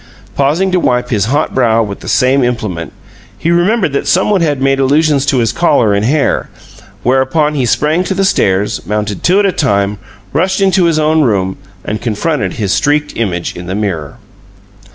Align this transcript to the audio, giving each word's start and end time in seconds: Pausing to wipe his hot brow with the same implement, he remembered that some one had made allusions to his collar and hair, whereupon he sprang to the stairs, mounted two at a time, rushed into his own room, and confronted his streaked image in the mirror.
Pausing 0.35 0.71
to 0.71 0.79
wipe 0.79 1.09
his 1.11 1.25
hot 1.25 1.53
brow 1.53 1.83
with 1.83 1.99
the 1.99 2.07
same 2.07 2.43
implement, 2.43 2.91
he 3.37 3.51
remembered 3.51 3.93
that 3.93 4.07
some 4.07 4.31
one 4.31 4.41
had 4.41 4.59
made 4.59 4.79
allusions 4.79 5.27
to 5.27 5.37
his 5.37 5.51
collar 5.51 5.93
and 5.93 6.03
hair, 6.03 6.49
whereupon 7.03 7.53
he 7.53 7.67
sprang 7.67 8.03
to 8.05 8.15
the 8.15 8.25
stairs, 8.25 8.83
mounted 8.87 9.21
two 9.21 9.37
at 9.39 9.45
a 9.45 9.51
time, 9.51 9.99
rushed 10.33 10.59
into 10.59 10.85
his 10.85 10.97
own 10.97 11.21
room, 11.21 11.55
and 11.85 12.01
confronted 12.01 12.53
his 12.53 12.73
streaked 12.73 13.15
image 13.15 13.55
in 13.55 13.67
the 13.67 13.75
mirror. 13.75 14.17